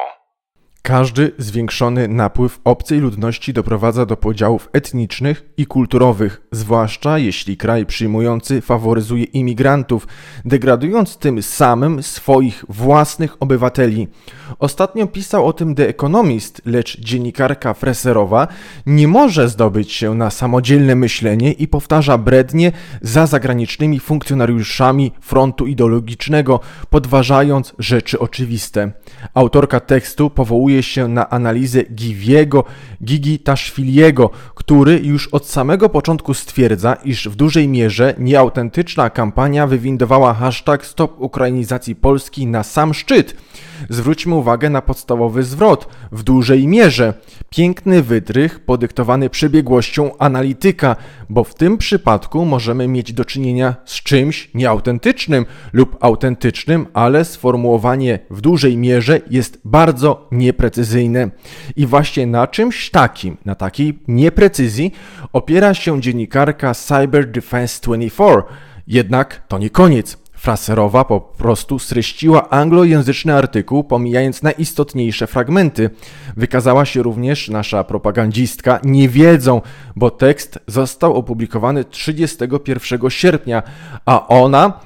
Każdy 0.86 1.32
zwiększony 1.38 2.08
napływ 2.08 2.60
obcej 2.64 3.00
ludności 3.00 3.54
doprowadza 3.54 4.06
do 4.06 4.18
podziałów 4.18 4.70
etnicznych 4.74 5.46
i 5.58 5.66
kulturowych, 5.66 6.42
zwłaszcza 6.52 7.18
jeśli 7.18 7.58
kraj 7.58 7.86
przyjmujący 7.86 8.62
faworyzuje 8.62 9.24
imigrantów, 9.24 10.08
degradując 10.46 11.18
tym 11.18 11.44
samym 11.44 12.04
swoich 12.04 12.66
własnych 12.70 13.36
obywateli. 13.40 14.08
Ostatnio 14.60 15.08
pisał 15.08 15.48
o 15.48 15.54
tym 15.54 15.76
The 15.76 15.90
Economist, 15.90 16.62
lecz 16.66 17.00
dziennikarka 17.00 17.74
Freserowa 17.74 18.48
nie 18.86 19.08
może 19.08 19.50
zdobyć 19.50 19.92
się 19.92 20.16
na 20.16 20.30
samodzielne 20.30 20.96
myślenie 20.96 21.52
i 21.52 21.68
powtarza 21.68 22.18
brednie 22.18 22.72
za 23.02 23.28
zagranicznymi 23.28 24.00
funkcjonariuszami 24.00 25.12
frontu 25.22 25.68
ideologicznego, 25.68 26.60
podważając 26.90 27.74
rzeczy 27.80 28.20
oczywiste. 28.20 28.92
Autorka 29.34 29.80
tekstu 29.80 30.30
powołuje 30.30 30.75
powołuje 30.76 30.84
się 30.84 31.08
na 31.08 31.30
analizę 31.30 31.84
Giviego 31.84 32.64
Gigi 33.04 33.40
Taszwiliego, 33.40 34.30
który 34.56 35.00
już 35.00 35.28
od 35.28 35.48
samego 35.48 35.90
początku 35.90 36.34
stwierdza, 36.34 36.94
iż 36.94 37.30
w 37.30 37.36
dużej 37.36 37.68
mierze 37.68 38.14
nieautentyczna 38.18 39.10
kampania 39.10 39.68
wywindowała 39.68 40.34
hashtag 40.34 40.86
Stop 40.86 41.16
Ukrainizacji 41.20 41.96
Polski 41.96 42.48
na 42.48 42.64
sam 42.64 42.94
szczyt. 42.94 43.36
Zwróćmy 43.90 44.36
uwagę 44.36 44.70
na 44.70 44.82
podstawowy 44.82 45.44
zwrot. 45.44 45.88
W 46.12 46.24
dużej 46.24 46.68
mierze. 46.68 47.14
Piękny 47.50 48.04
wytrych 48.04 48.60
podyktowany 48.60 49.30
przebiegłością 49.30 50.18
analityka, 50.18 50.96
bo 51.30 51.44
w 51.44 51.56
tym 51.56 51.78
przypadku 51.78 52.46
możemy 52.46 52.88
mieć 52.88 53.14
do 53.14 53.26
czynienia 53.26 53.76
z 53.86 53.94
czymś 54.04 54.50
nieautentycznym 54.54 55.46
lub 55.74 55.98
autentycznym, 56.00 56.88
ale 56.94 57.26
sformułowanie 57.26 58.20
w 58.30 58.42
dużej 58.42 58.78
mierze 58.78 59.22
jest 59.30 59.60
bardzo 59.66 60.28
nieprecyzyjne. 60.32 60.65
I 61.76 61.86
właśnie 61.86 62.28
na 62.28 62.48
czymś 62.48 62.90
takim, 62.90 63.38
na 63.46 63.56
takiej 63.56 64.00
nieprecyzji 64.08 64.92
opiera 65.34 65.74
się 65.74 66.02
dziennikarka 66.02 66.74
Cyber 66.74 67.32
Defense 67.32 67.82
24. 67.82 68.42
Jednak 68.88 69.48
to 69.48 69.58
nie 69.58 69.70
koniec. 69.70 70.18
Fraserowa 70.46 71.04
po 71.04 71.22
prostu 71.22 71.80
streściła 71.80 72.50
anglojęzyczny 72.50 73.36
artykuł, 73.36 73.84
pomijając 73.84 74.44
najistotniejsze 74.44 75.28
fragmenty. 75.28 75.90
Wykazała 76.38 76.86
się 76.86 77.04
również 77.04 77.50
nasza 77.50 77.84
propagandzistka 77.84 78.80
niewiedzą, 78.84 79.62
bo 79.96 80.12
tekst 80.12 80.60
został 80.68 81.14
opublikowany 81.14 81.86
31 81.86 83.10
sierpnia, 83.10 83.64
a 84.06 84.28
ona 84.28 84.80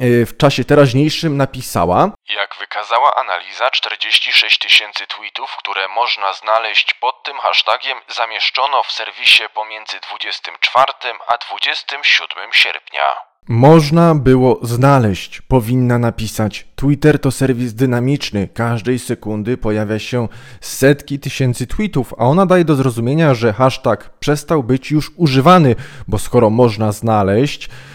w 0.00 0.36
czasie 0.36 0.64
teraźniejszym 0.64 1.36
napisała 1.36 2.10
Jak 2.28 2.56
wykazała 2.60 3.14
analiza, 3.16 3.70
46 3.70 4.58
tysięcy 4.58 5.06
tweetów, 5.06 5.56
które 5.58 5.88
można 5.88 6.32
znaleźć 6.32 6.94
pod 6.94 7.24
tym 7.24 7.36
hashtagiem 7.38 7.98
zamieszczono 8.16 8.82
w 8.82 8.92
serwisie 8.92 9.42
pomiędzy 9.54 9.96
24 10.00 10.92
a 11.28 11.36
27 11.36 12.50
sierpnia. 12.52 13.30
Można 13.48 14.14
było 14.14 14.58
znaleźć, 14.62 15.40
powinna 15.40 15.98
napisać. 15.98 16.66
Twitter 16.76 17.18
to 17.18 17.30
serwis 17.30 17.74
dynamiczny. 17.74 18.48
Każdej 18.54 18.98
sekundy 18.98 19.56
pojawia 19.56 19.98
się 19.98 20.28
setki 20.60 21.18
tysięcy 21.18 21.66
tweetów, 21.66 22.14
a 22.18 22.24
ona 22.24 22.46
daje 22.46 22.64
do 22.64 22.74
zrozumienia, 22.74 23.34
że 23.34 23.52
hashtag 23.52 24.10
przestał 24.20 24.62
być 24.62 24.90
już 24.90 25.10
używany, 25.16 25.76
bo 26.08 26.18
skoro 26.18 26.50
można 26.50 26.92
znaleźć, 26.92 27.64
y, 27.64 27.89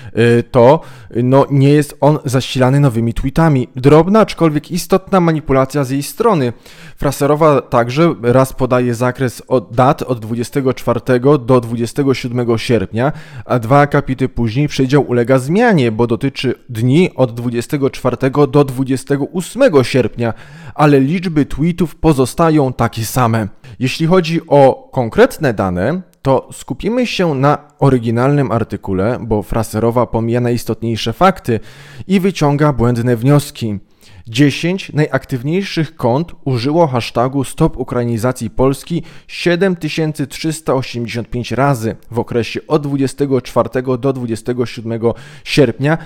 to 0.52 0.82
no, 1.24 1.46
nie 1.52 1.70
jest 1.70 1.98
on 2.02 2.20
zasilany 2.26 2.80
nowymi 2.80 3.14
tweetami. 3.14 3.68
Drobna, 3.76 4.20
aczkolwiek 4.20 4.72
istotna 4.72 5.20
manipulacja 5.20 5.84
z 5.84 5.90
jej 5.90 6.04
strony. 6.04 6.54
Fraserowa 6.98 7.62
także 7.62 8.16
raz 8.22 8.54
podaje 8.54 8.96
zakres 8.96 9.44
od 9.48 9.76
dat 9.76 10.02
od 10.02 10.20
24 10.20 11.00
do 11.40 11.60
27 11.60 12.58
sierpnia, 12.58 13.12
a 13.46 13.60
dwa 13.60 13.80
akapity 13.80 14.30
później 14.30 14.68
przedział 14.68 15.02
ulega 15.08 15.40
zmianie, 15.40 15.92
bo 15.92 16.08
dotyczy 16.08 16.56
dni 16.70 17.16
od 17.16 17.34
24 17.34 18.18
do 18.48 18.64
28 18.64 19.84
sierpnia, 19.84 20.34
ale 20.76 21.00
liczby 21.00 21.46
tweetów 21.46 21.96
pozostają 21.96 22.74
takie 22.74 23.06
same. 23.06 23.48
Jeśli 23.80 24.08
chodzi 24.08 24.42
o 24.48 24.90
konkretne 24.92 25.54
dane, 25.54 26.02
to 26.26 26.50
skupimy 26.52 27.08
się 27.08 27.36
na 27.36 27.58
oryginalnym 27.80 28.52
artykule, 28.52 29.18
bo 29.22 29.44
Fraserowa 29.44 30.08
pomija 30.08 30.42
najistotniejsze 30.42 31.14
fakty 31.14 31.60
i 32.08 32.20
wyciąga 32.20 32.74
błędne 32.74 33.16
wnioski. 33.16 33.80
10 34.28 34.94
najaktywniejszych 34.94 35.96
kont 35.96 36.32
użyło 36.46 36.88
hashtagu 36.88 37.44
Stop 37.44 37.78
Ukrainizacji 37.78 38.50
Polski 38.50 39.04
7385 39.28 41.52
razy 41.52 41.96
w 42.12 42.20
okresie 42.20 42.60
od 42.68 42.84
24 42.84 43.70
do 44.00 44.14
27 44.14 45.02
sierpnia 45.44 45.98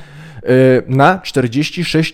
na 0.88 1.20
46 1.20 2.14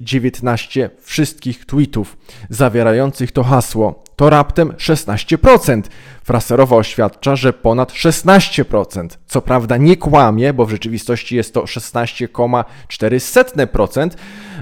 019 0.00 0.90
wszystkich 1.00 1.66
tweetów 1.66 2.16
zawierających 2.50 3.32
to 3.32 3.42
hasło. 3.42 4.04
To 4.16 4.30
raptem 4.30 4.68
16%. 4.68 5.82
Fraserowa 6.24 6.76
oświadcza, 6.76 7.36
że 7.36 7.52
ponad 7.52 7.92
16%. 7.92 9.08
Co 9.26 9.42
prawda 9.42 9.76
nie 9.76 9.96
kłamie, 9.96 10.52
bo 10.52 10.66
w 10.66 10.70
rzeczywistości 10.70 11.36
jest 11.36 11.54
to 11.54 11.62
16,4%, 11.62 14.10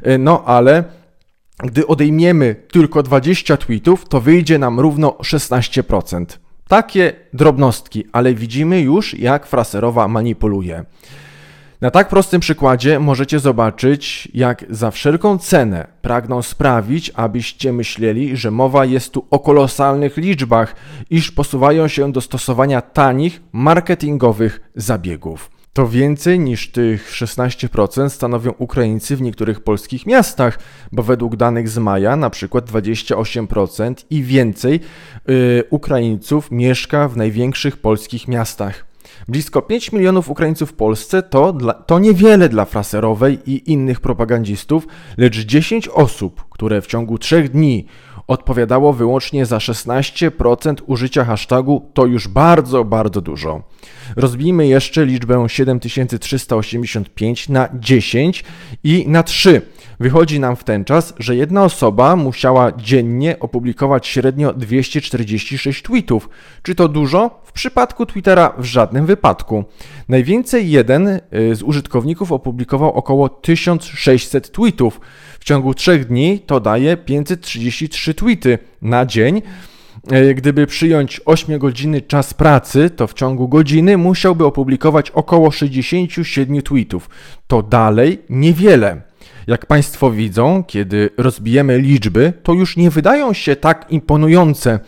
y, 0.06 0.18
no 0.18 0.44
ale 0.46 0.84
gdy 1.58 1.86
odejmiemy 1.86 2.56
tylko 2.72 3.02
20 3.02 3.56
tweetów, 3.56 4.08
to 4.08 4.20
wyjdzie 4.20 4.58
nam 4.58 4.80
równo 4.80 5.10
16%. 5.10 6.26
Takie 6.68 7.12
drobnostki, 7.32 8.04
ale 8.12 8.34
widzimy 8.34 8.80
już, 8.80 9.18
jak 9.18 9.46
Fraserowa 9.46 10.08
manipuluje. 10.08 10.84
Na 11.84 11.90
tak 11.90 12.08
prostym 12.08 12.40
przykładzie 12.40 13.00
możecie 13.00 13.38
zobaczyć, 13.38 14.28
jak 14.34 14.64
za 14.70 14.90
wszelką 14.90 15.38
cenę 15.38 15.86
pragną 16.02 16.42
sprawić, 16.42 17.12
abyście 17.14 17.72
myśleli, 17.72 18.36
że 18.36 18.50
mowa 18.50 18.84
jest 18.84 19.12
tu 19.12 19.26
o 19.30 19.38
kolosalnych 19.38 20.16
liczbach, 20.16 20.76
iż 21.10 21.30
posuwają 21.30 21.88
się 21.88 22.12
do 22.12 22.20
stosowania 22.20 22.80
tanich, 22.80 23.42
marketingowych 23.52 24.60
zabiegów. 24.76 25.50
To 25.72 25.88
więcej 25.88 26.38
niż 26.38 26.70
tych 26.72 27.12
16% 27.12 28.08
stanowią 28.08 28.52
Ukraińcy 28.58 29.16
w 29.16 29.22
niektórych 29.22 29.60
polskich 29.60 30.06
miastach, 30.06 30.58
bo 30.92 31.02
według 31.02 31.36
danych 31.36 31.68
z 31.68 31.78
maja 31.78 32.16
na 32.16 32.30
przykład 32.30 32.70
28% 32.70 33.94
i 34.10 34.22
więcej 34.22 34.80
yy, 35.26 35.64
Ukraińców 35.70 36.50
mieszka 36.50 37.08
w 37.08 37.16
największych 37.16 37.76
polskich 37.76 38.28
miastach. 38.28 38.93
Blisko 39.28 39.62
5 39.62 39.92
milionów 39.92 40.30
Ukraińców 40.30 40.70
w 40.70 40.74
Polsce 40.74 41.22
to, 41.22 41.52
dla, 41.52 41.72
to 41.72 41.98
niewiele 41.98 42.48
dla 42.48 42.64
Fraserowej 42.64 43.38
i 43.46 43.72
innych 43.72 44.00
propagandzistów, 44.00 44.86
lecz 45.16 45.38
10 45.38 45.88
osób, 45.88 46.44
które 46.50 46.82
w 46.82 46.86
ciągu 46.86 47.18
3 47.18 47.48
dni 47.48 47.86
odpowiadało 48.26 48.92
wyłącznie 48.92 49.46
za 49.46 49.58
16% 49.58 50.74
użycia 50.86 51.24
hashtagu, 51.24 51.90
to 51.94 52.06
już 52.06 52.28
bardzo, 52.28 52.84
bardzo 52.84 53.20
dużo. 53.20 53.62
Rozbijmy 54.16 54.66
jeszcze 54.66 55.06
liczbę 55.06 55.46
7385 55.48 57.48
na 57.48 57.68
10 57.74 58.44
i 58.84 59.04
na 59.08 59.22
3. 59.22 59.62
Wychodzi 60.00 60.40
nam 60.40 60.56
w 60.56 60.64
ten 60.64 60.84
czas, 60.84 61.14
że 61.18 61.36
jedna 61.36 61.64
osoba 61.64 62.16
musiała 62.16 62.72
dziennie 62.72 63.40
opublikować 63.40 64.06
średnio 64.06 64.52
246 64.52 65.82
tweetów. 65.82 66.28
Czy 66.62 66.74
to 66.74 66.88
dużo? 66.88 67.40
W 67.44 67.52
przypadku 67.52 68.06
Twittera 68.06 68.52
w 68.58 68.64
żadnym 68.64 69.06
wypadku. 69.06 69.64
Najwięcej 70.08 70.70
jeden 70.70 71.08
y, 71.08 71.20
z 71.54 71.62
użytkowników 71.62 72.32
opublikował 72.32 72.92
około 72.92 73.28
1600 73.28 74.52
tweetów. 74.52 75.00
W 75.40 75.44
ciągu 75.44 75.74
3 75.74 75.98
dni 75.98 76.40
to 76.46 76.60
daje 76.60 76.96
533 76.96 78.14
tweety 78.14 78.58
na 78.82 79.06
dzień. 79.06 79.42
E, 80.10 80.34
gdyby 80.34 80.66
przyjąć 80.66 81.20
8 81.24 81.58
godziny 81.58 82.00
czas 82.00 82.34
pracy, 82.34 82.90
to 82.90 83.06
w 83.06 83.14
ciągu 83.14 83.48
godziny 83.48 83.98
musiałby 83.98 84.44
opublikować 84.44 85.10
około 85.10 85.50
67 85.50 86.62
tweetów. 86.62 87.10
To 87.46 87.62
dalej 87.62 88.18
niewiele. 88.30 89.13
Jak 89.46 89.66
Państwo 89.66 90.10
widzą, 90.10 90.64
kiedy 90.66 91.10
rozbijemy 91.16 91.78
liczby, 91.78 92.32
to 92.42 92.52
już 92.52 92.76
nie 92.76 92.90
wydają 92.90 93.32
się 93.32 93.56
tak 93.56 93.86
imponujące. 93.90 94.78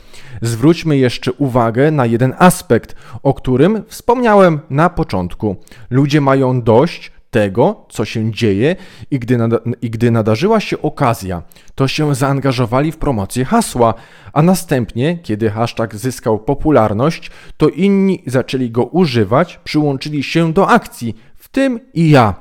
Zwróćmy 0.42 0.98
jeszcze 0.98 1.32
uwagę 1.32 1.90
na 1.90 2.06
jeden 2.06 2.34
aspekt, 2.38 2.96
o 3.22 3.34
którym 3.34 3.82
wspomniałem 3.86 4.60
na 4.70 4.90
początku. 4.90 5.56
Ludzie 5.90 6.20
mają 6.20 6.62
dość 6.62 7.12
tego, 7.30 7.86
co 7.88 8.04
się 8.04 8.32
dzieje 8.32 8.76
i 9.10 9.18
gdy, 9.18 9.36
nada 9.36 9.58
i 9.82 9.90
gdy 9.90 10.10
nadarzyła 10.10 10.60
się 10.60 10.82
okazja, 10.82 11.42
to 11.74 11.88
się 11.88 12.14
zaangażowali 12.14 12.92
w 12.92 12.96
promocję 12.96 13.44
hasła, 13.44 13.94
a 14.32 14.42
następnie, 14.42 15.18
kiedy 15.22 15.50
hashtag 15.50 15.96
zyskał 15.96 16.38
popularność, 16.38 17.30
to 17.56 17.68
inni 17.68 18.22
zaczęli 18.26 18.70
go 18.70 18.84
używać, 18.84 19.60
przyłączyli 19.64 20.22
się 20.22 20.52
do 20.52 20.68
akcji, 20.68 21.16
w 21.36 21.48
tym 21.48 21.80
i 21.94 22.10
ja. 22.10 22.34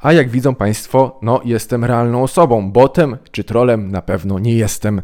A 0.00 0.12
jak 0.12 0.30
widzą 0.30 0.54
Państwo, 0.54 1.18
no 1.22 1.40
jestem 1.44 1.84
realną 1.84 2.22
osobą, 2.22 2.72
botem 2.72 3.16
czy 3.30 3.44
trolem 3.44 3.92
na 3.92 4.02
pewno 4.02 4.38
nie 4.38 4.54
jestem. 4.54 5.02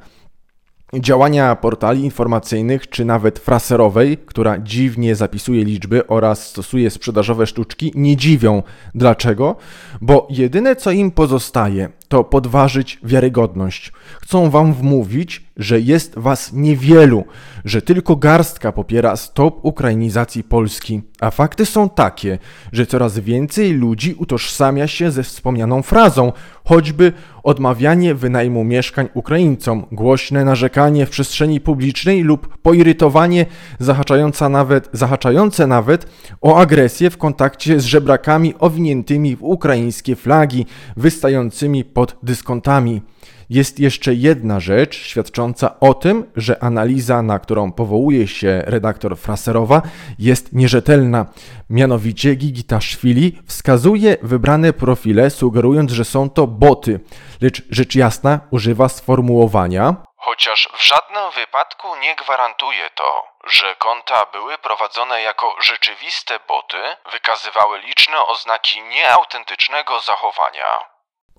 Działania 1.01 1.57
portali 1.57 2.05
informacyjnych, 2.05 2.89
czy 2.91 3.05
nawet 3.05 3.39
fraserowej, 3.39 4.19
która 4.19 4.59
dziwnie 4.59 5.17
zapisuje 5.17 5.65
liczby 5.65 6.07
oraz 6.07 6.47
stosuje 6.47 6.91
sprzedażowe 6.91 7.47
sztuczki, 7.47 7.93
nie 7.95 8.17
dziwią. 8.17 8.63
Dlaczego? 8.95 9.57
Bo 10.01 10.27
jedyne 10.31 10.77
co 10.77 10.91
im 10.91 11.11
pozostaje, 11.11 11.89
to 12.09 12.25
podważyć 12.25 12.99
wiarygodność. 13.03 13.93
Chcą 14.21 14.51
wam 14.51 14.75
wmówić, 14.75 15.45
że 15.57 15.81
jest 15.81 16.15
was 16.17 16.53
niewielu, 16.53 17.25
że 17.65 17.83
tylko 17.83 18.17
garstka 18.17 18.73
popiera 18.73 19.17
stop 19.17 19.59
ukrainizacji 19.63 20.45
Polski. 20.45 21.03
A 21.21 21.31
fakty 21.31 21.67
są 21.67 21.89
takie, 21.89 22.39
że 22.73 22.87
coraz 22.87 23.19
więcej 23.19 23.73
ludzi 23.73 24.15
utożsamia 24.19 24.87
się 24.87 25.11
ze 25.11 25.23
wspomnianą 25.23 25.83
frazą, 25.83 26.33
choćby 26.65 27.13
odmawianie 27.43 28.15
wynajmu 28.15 28.65
mieszkań 28.65 29.09
Ukraińcom, 29.15 29.87
głośne 29.93 30.45
narzekanie 30.45 31.07
w 31.07 31.11
przestrzeni 31.11 31.61
publicznej 31.61 32.23
lub 32.23 32.59
poirytowanie 32.59 33.47
zahaczające 33.79 34.49
nawet, 34.49 34.89
zahaczające 34.93 35.67
nawet 35.67 36.07
o 36.41 36.57
agresję 36.57 37.11
w 37.11 37.19
kontakcie 37.19 37.81
z 37.81 37.85
żebrakami 37.85 38.55
owiniętymi 38.59 39.37
w 39.37 39.43
ukraińskie 39.43 40.17
flagi, 40.17 40.67
wystającymi 40.97 41.85
pod 41.95 42.17
dyskontami. 42.23 43.03
Jest 43.51 43.81
jeszcze 43.81 44.15
jedna 44.15 44.61
rzecz 44.61 44.97
świadcząca 44.97 45.81
o 45.81 45.95
tym, 45.95 46.33
że 46.37 46.63
analiza, 46.63 47.23
na 47.23 47.39
którą 47.39 47.73
powołuje 47.73 48.29
się 48.29 48.63
redaktor 48.67 49.19
Fraserowa, 49.19 49.83
jest 50.19 50.53
nierzetelna. 50.53 51.27
Mianowicie 51.71 52.35
Gigitaszwili 52.35 53.39
wskazuje 53.47 54.17
wybrane 54.23 54.73
profile, 54.73 55.31
sugerując, 55.31 55.91
że 55.93 56.05
są 56.05 56.31
to 56.31 56.47
boty, 56.47 57.01
lecz 57.41 57.63
rzecz 57.71 57.95
jasna 57.95 58.41
używa 58.51 58.89
sformułowania 58.89 59.97
Chociaż 60.25 60.69
w 60.73 60.83
żadnym 60.83 61.31
wypadku 61.31 61.97
nie 61.97 62.15
gwarantuje 62.17 62.91
to, 62.91 63.29
że 63.47 63.77
konta 63.77 64.27
były 64.27 64.59
prowadzone 64.59 65.23
jako 65.23 65.57
rzeczywiste 65.61 66.39
boty, 66.49 66.97
wykazywały 67.13 67.79
liczne 67.79 68.27
oznaki 68.27 68.83
nieautentycznego 68.83 70.01
zachowania. 70.01 70.94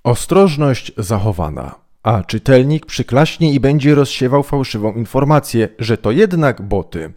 Ostrożność 0.06 0.92
zachowana 0.98 1.76
a 2.06 2.24
czytelnik 2.24 2.86
przyklaśnie 2.86 3.54
i 3.54 3.60
będzie 3.60 3.96
rozsiewał 3.96 4.44
fałszywą 4.44 4.94
informację, 4.94 5.70
że 5.80 5.98
to 5.98 6.12
jednak 6.12 6.62
boty. 6.62 7.14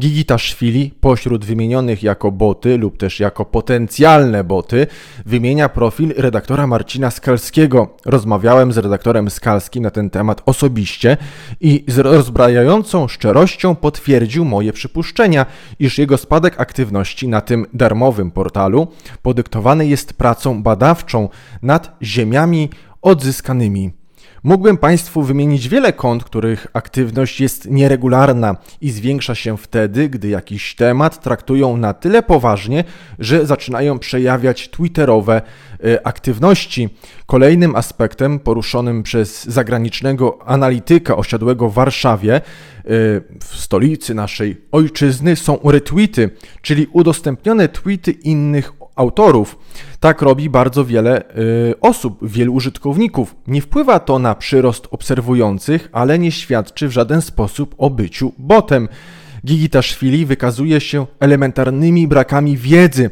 Gigitaszwili 0.00 0.94
pośród 1.00 1.44
wymienionych 1.44 2.02
jako 2.02 2.32
boty 2.32 2.78
lub 2.78 2.96
też 2.96 3.20
jako 3.20 3.44
potencjalne 3.44 4.44
boty 4.44 4.86
wymienia 5.26 5.68
profil 5.68 6.14
redaktora 6.16 6.66
Marcina 6.66 7.10
Skalskiego. 7.10 7.96
Rozmawiałem 8.06 8.72
z 8.72 8.78
redaktorem 8.78 9.30
Skalskim 9.30 9.82
na 9.82 9.90
ten 9.90 10.10
temat 10.10 10.42
osobiście 10.46 11.16
i 11.60 11.84
z 11.88 11.98
rozbrajającą 11.98 13.08
szczerością 13.08 13.74
potwierdził 13.74 14.44
moje 14.44 14.72
przypuszczenia, 14.72 15.46
iż 15.78 15.98
jego 15.98 16.18
spadek 16.18 16.60
aktywności 16.60 17.28
na 17.28 17.40
tym 17.40 17.66
darmowym 17.74 18.30
portalu 18.30 18.86
podyktowany 19.22 19.86
jest 19.86 20.12
pracą 20.12 20.62
badawczą 20.62 21.28
nad 21.62 21.96
ziemiami 22.02 22.70
odzyskanymi. 23.02 23.98
Mógłbym 24.42 24.76
Państwu 24.76 25.22
wymienić 25.22 25.68
wiele 25.68 25.92
kont, 25.92 26.24
których 26.24 26.66
aktywność 26.72 27.40
jest 27.40 27.70
nieregularna 27.70 28.56
i 28.80 28.90
zwiększa 28.90 29.34
się 29.34 29.56
wtedy, 29.56 30.08
gdy 30.08 30.28
jakiś 30.28 30.74
temat 30.74 31.22
traktują 31.22 31.76
na 31.76 31.94
tyle 31.94 32.22
poważnie, 32.22 32.84
że 33.18 33.46
zaczynają 33.46 33.98
przejawiać 33.98 34.68
twitterowe 34.68 35.42
e, 35.84 36.06
aktywności. 36.06 36.88
Kolejnym 37.26 37.76
aspektem 37.76 38.38
poruszonym 38.38 39.02
przez 39.02 39.44
zagranicznego 39.44 40.38
analityka 40.46 41.16
osiadłego 41.16 41.68
w 41.68 41.74
Warszawie, 41.74 42.34
e, 42.34 42.40
w 43.40 43.56
stolicy 43.56 44.14
naszej 44.14 44.56
ojczyzny, 44.72 45.36
są 45.36 45.58
retweety, 45.64 46.30
czyli 46.62 46.86
udostępnione 46.92 47.68
tweety 47.68 48.10
innych 48.10 48.72
autorów. 48.98 49.58
Tak 50.00 50.22
robi 50.22 50.50
bardzo 50.50 50.84
wiele 50.84 51.22
y, 51.70 51.80
osób, 51.80 52.18
wielu 52.22 52.54
użytkowników. 52.54 53.36
Nie 53.46 53.60
wpływa 53.60 54.00
to 54.00 54.18
na 54.18 54.34
przyrost 54.34 54.88
obserwujących, 54.90 55.88
ale 55.92 56.18
nie 56.18 56.32
świadczy 56.32 56.88
w 56.88 56.92
żaden 56.92 57.22
sposób 57.22 57.74
o 57.78 57.90
byciu 57.90 58.32
botem. 58.38 58.88
Gigitaszwili 59.46 60.26
wykazuje 60.26 60.80
się 60.80 61.06
elementarnymi 61.20 62.08
brakami 62.08 62.56
wiedzy 62.56 63.10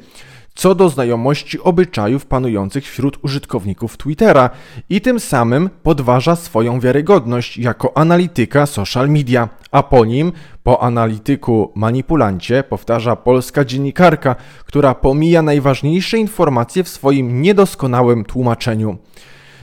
co 0.57 0.75
do 0.75 0.89
znajomości 0.89 1.61
obyczajów 1.61 2.27
panujących 2.27 2.85
wśród 2.85 3.25
użytkowników 3.25 3.97
Twittera 3.97 4.51
i 4.91 5.01
tym 5.01 5.21
samym 5.21 5.71
podważa 5.83 6.37
swoją 6.37 6.81
wiarygodność 6.81 7.59
jako 7.59 7.97
analityka 7.97 8.67
social 8.67 9.09
media, 9.11 9.49
a 9.71 9.83
po 9.83 10.05
nim, 10.05 10.33
po 10.63 10.83
analityku 10.83 11.73
manipulancie, 11.75 12.63
powtarza 12.63 13.17
polska 13.17 13.65
dziennikarka, 13.65 14.37
która 14.65 14.95
pomija 14.95 15.43
najważniejsze 15.43 16.19
informacje 16.19 16.85
w 16.85 16.89
swoim 16.89 17.43
niedoskonałym 17.43 18.25
tłumaczeniu. 18.25 18.99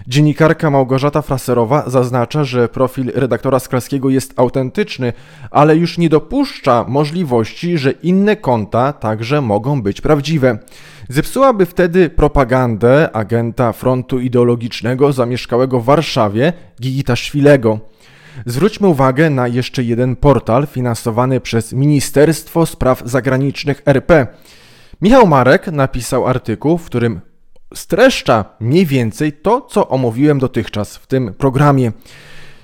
Dziennikarka 0.08 0.70
Małgorzata 0.70 1.22
Fraserowa 1.22 1.89
zaznacza, 1.89 2.44
że 2.44 2.70
profil 2.70 3.12
redaktora 3.16 3.60
Skalskiego 3.60 4.10
jest 4.10 4.34
autentyczny, 4.39 5.13
ale 5.52 5.76
już 5.76 5.98
nie 5.98 6.10
dopuszcza 6.10 6.86
możliwości, 6.88 7.78
że 7.78 7.92
inne 7.92 8.36
konta 8.36 8.94
także 8.94 9.42
mogą 9.42 9.82
być 9.82 10.02
prawdziwe. 10.02 10.58
Zepsułaby 11.10 11.66
wtedy 11.66 12.10
propagandę 12.10 13.16
agenta 13.16 13.74
frontu 13.74 14.20
ideologicznego 14.20 15.13
zamieszkałego 15.13 15.80
w 15.80 15.86
Warszawie 15.86 16.54
Gigita 16.82 17.16
Szwilego. 17.16 17.80
Zwróćmy 18.46 18.88
uwagę 18.88 19.30
na 19.30 19.48
jeszcze 19.48 19.84
jeden 19.84 20.16
portal 20.16 20.68
finansowany 20.68 21.39
przez 21.39 21.74
Ministerstwo 21.74 22.66
Spraw 22.66 23.02
Zagranicznych 23.06 23.82
RP. 23.86 24.28
Michał 25.02 25.28
Marek 25.28 25.68
napisał 25.68 26.28
artykuł, 26.28 26.78
w 26.78 26.86
którym 26.86 27.22
streszcza 27.76 28.46
mniej 28.60 28.86
więcej 28.86 29.34
to, 29.34 29.62
co 29.62 29.88
omówiłem 29.88 30.40
dotychczas 30.40 30.98
w 30.98 31.08
tym 31.08 31.34
programie. 31.34 31.92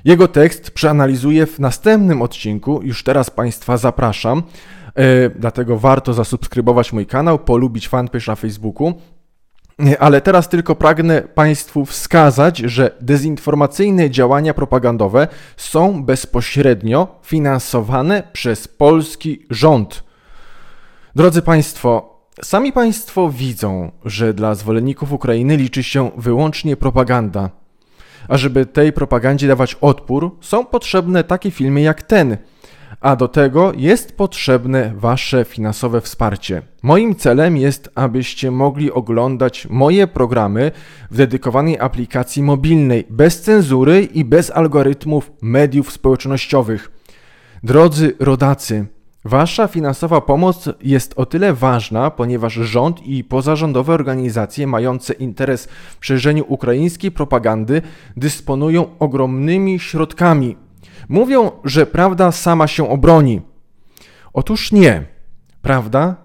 Jego 0.05 0.27
tekst 0.27 0.71
przeanalizuję 0.71 1.45
w 1.45 1.59
następnym 1.59 2.21
odcinku, 2.21 2.79
już 2.83 3.03
teraz 3.03 3.29
Państwa 3.29 3.77
zapraszam, 3.77 4.43
E, 4.95 5.29
dlatego 5.29 5.79
warto 5.79 6.13
zasubskrybować 6.13 6.93
mój 6.93 7.05
kanał, 7.05 7.39
polubić 7.39 7.87
fanpage 7.87 8.25
na 8.27 8.35
Facebooku. 8.35 8.93
E, 9.85 10.01
Ale 10.01 10.21
teraz 10.21 10.49
tylko 10.49 10.75
pragnę 10.75 11.21
Państwu 11.21 11.85
wskazać, 11.85 12.57
że 12.57 12.91
dezinformacyjne 13.01 14.09
działania 14.09 14.53
propagandowe 14.53 15.27
są 15.57 16.03
bezpośrednio 16.03 17.19
finansowane 17.23 18.23
przez 18.33 18.67
polski 18.67 19.45
rząd. 19.49 20.03
Drodzy 21.15 21.41
Państwo, 21.41 22.18
sami 22.43 22.71
Państwo 22.71 23.29
widzą, 23.29 23.91
że 24.05 24.33
dla 24.33 24.55
zwolenników 24.55 25.13
Ukrainy 25.13 25.57
liczy 25.57 25.83
się 25.83 26.11
wyłącznie 26.17 26.77
propaganda. 26.77 27.49
A 28.27 28.37
żeby 28.37 28.65
tej 28.65 28.93
propagandzie 28.93 29.47
dawać 29.47 29.75
odpór, 29.81 30.37
są 30.41 30.65
potrzebne 30.65 31.23
takie 31.23 31.51
filmy 31.51 31.81
jak 31.81 32.01
ten. 32.01 32.37
A 33.01 33.15
do 33.15 33.27
tego 33.27 33.73
jest 33.75 34.17
potrzebne 34.17 34.93
Wasze 34.95 35.45
finansowe 35.45 36.01
wsparcie. 36.01 36.61
Moim 36.83 37.15
celem 37.15 37.57
jest, 37.57 37.89
abyście 37.95 38.51
mogli 38.51 38.91
oglądać 38.91 39.67
moje 39.69 40.07
programy 40.07 40.71
w 41.11 41.17
dedykowanej 41.17 41.79
aplikacji 41.79 42.43
mobilnej, 42.43 43.05
bez 43.09 43.41
cenzury 43.41 44.01
i 44.01 44.25
bez 44.25 44.51
algorytmów 44.51 45.31
mediów 45.41 45.91
społecznościowych. 45.91 46.91
Drodzy 47.63 48.15
rodacy, 48.19 48.85
Wasza 49.25 49.67
finansowa 49.67 50.21
pomoc 50.21 50.69
jest 50.81 51.13
o 51.15 51.25
tyle 51.25 51.53
ważna, 51.53 52.11
ponieważ 52.11 52.53
rząd 52.53 53.03
i 53.03 53.23
pozarządowe 53.23 53.93
organizacje 53.93 54.67
mające 54.67 55.13
interes 55.13 55.67
w 55.99 56.05
szerzeniu 56.05 56.45
ukraińskiej 56.47 57.11
propagandy 57.11 57.81
dysponują 58.17 58.85
ogromnymi 58.99 59.79
środkami. 59.79 60.57
Mówią, 61.09 61.51
że 61.63 61.85
prawda 61.85 62.31
sama 62.31 62.67
się 62.67 62.89
obroni. 62.89 63.41
Otóż 64.33 64.71
nie. 64.71 65.03
Prawda 65.61 66.15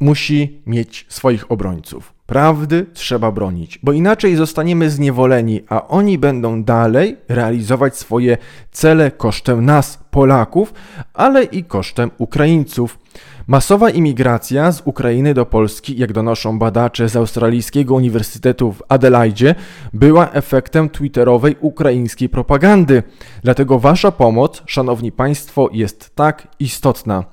musi 0.00 0.62
mieć 0.66 1.06
swoich 1.08 1.52
obrońców. 1.52 2.19
Prawdy 2.30 2.86
trzeba 2.92 3.32
bronić, 3.32 3.78
bo 3.82 3.92
inaczej 3.92 4.36
zostaniemy 4.36 4.90
zniewoleni, 4.90 5.60
a 5.68 5.88
oni 5.88 6.18
będą 6.18 6.64
dalej 6.64 7.16
realizować 7.28 7.96
swoje 7.96 8.38
cele 8.72 9.10
kosztem 9.10 9.64
nas, 9.64 9.98
Polaków, 10.10 10.74
ale 11.14 11.44
i 11.44 11.64
kosztem 11.64 12.10
Ukraińców. 12.18 12.98
Masowa 13.46 13.90
imigracja 13.90 14.72
z 14.72 14.82
Ukrainy 14.84 15.34
do 15.34 15.46
Polski, 15.46 15.98
jak 15.98 16.12
donoszą 16.12 16.58
badacze 16.58 17.08
z 17.08 17.16
Australijskiego 17.16 17.94
Uniwersytetu 17.94 18.72
w 18.72 18.82
Adelaide, 18.88 19.54
była 19.92 20.32
efektem 20.32 20.88
twitterowej 20.88 21.56
ukraińskiej 21.60 22.28
propagandy. 22.28 23.02
Dlatego 23.42 23.78
Wasza 23.78 24.10
pomoc, 24.10 24.62
Szanowni 24.66 25.12
Państwo, 25.12 25.68
jest 25.72 26.14
tak 26.14 26.48
istotna. 26.60 27.24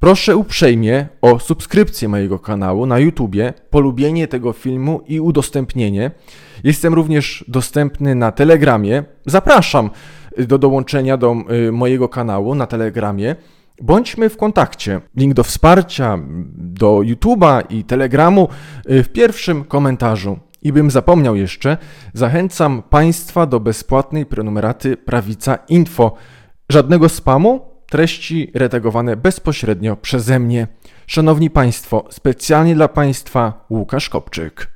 Proszę 0.00 0.36
uprzejmie 0.36 1.06
o 1.22 1.38
subskrypcję 1.38 2.08
mojego 2.08 2.38
kanału 2.38 2.86
na 2.86 2.98
YouTubie, 2.98 3.54
polubienie 3.70 4.28
tego 4.28 4.52
filmu 4.52 5.00
i 5.06 5.20
udostępnienie. 5.20 6.10
Jestem 6.64 6.94
również 6.94 7.44
dostępny 7.48 8.14
na 8.14 8.32
Telegramie. 8.32 9.04
Zapraszam 9.26 9.90
do 10.38 10.58
dołączenia 10.58 11.16
do 11.16 11.36
y, 11.68 11.72
mojego 11.72 12.08
kanału 12.08 12.54
na 12.54 12.66
Telegramie. 12.66 13.36
Bądźmy 13.82 14.28
w 14.28 14.36
kontakcie. 14.36 15.00
Link 15.16 15.34
do 15.34 15.44
wsparcia, 15.44 16.18
do 16.54 17.00
YouTube'a 17.04 17.62
i 17.70 17.84
Telegramu 17.84 18.48
y, 18.90 19.02
w 19.02 19.08
pierwszym 19.08 19.64
komentarzu. 19.64 20.38
I 20.62 20.72
bym 20.72 20.90
zapomniał 20.90 21.36
jeszcze, 21.36 21.76
zachęcam 22.14 22.82
Państwa 22.82 23.46
do 23.46 23.60
bezpłatnej 23.60 24.26
prenumeraty 24.26 24.96
Prawica 24.96 25.58
Info. 25.68 26.12
Żadnego 26.68 27.08
spamu, 27.08 27.67
treści 27.90 28.50
redagowane 28.54 29.16
bezpośrednio 29.16 29.96
przeze 29.96 30.38
mnie. 30.38 30.66
Szanowni 31.06 31.50
Państwo, 31.50 32.04
specjalnie 32.10 32.74
dla 32.74 32.88
Państwa 32.88 33.52
Łukasz 33.70 34.08
Kopczyk. 34.08 34.66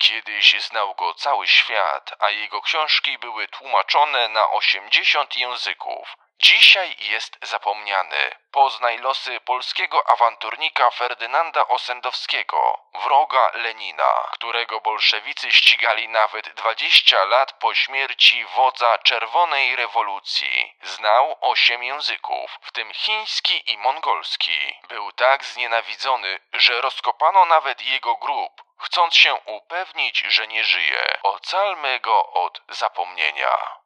Kiedyś 0.00 0.56
znał 0.70 0.94
go 0.94 1.14
cały 1.14 1.46
świat, 1.46 2.16
a 2.20 2.30
jego 2.30 2.60
książki 2.60 3.18
były 3.18 3.48
tłumaczone 3.48 4.28
na 4.28 4.50
80 4.50 5.36
języków. 5.36 6.16
Dzisiaj 6.44 6.96
jest 7.00 7.38
zapomniany. 7.42 8.34
Poznaj 8.50 8.98
losy 8.98 9.40
polskiego 9.40 10.10
awanturnika 10.10 10.90
Ferdynanda 10.90 11.68
Osendowskiego, 11.68 12.78
wroga 12.94 13.50
Lenina, 13.54 14.28
którego 14.32 14.80
bolszewicy 14.80 15.52
ścigali 15.52 16.08
nawet 16.08 16.48
20 16.48 17.24
lat 17.24 17.52
po 17.52 17.74
śmierci 17.74 18.44
wodza 18.44 18.98
czerwonej 18.98 19.76
rewolucji. 19.76 20.74
Znał 20.82 21.36
osiem 21.40 21.84
języków, 21.84 22.58
w 22.62 22.72
tym 22.72 22.94
chiński 22.94 23.72
i 23.72 23.78
mongolski. 23.78 24.76
Był 24.88 25.12
tak 25.12 25.44
znienawidzony, 25.44 26.38
że 26.52 26.80
rozkopano 26.80 27.44
nawet 27.44 27.82
jego 27.82 28.16
grób, 28.16 28.62
chcąc 28.78 29.14
się 29.14 29.34
upewnić, 29.34 30.18
że 30.18 30.46
nie 30.48 30.64
żyje. 30.64 31.18
Ocalmy 31.22 32.00
go 32.00 32.32
od 32.32 32.62
zapomnienia. 32.68 33.81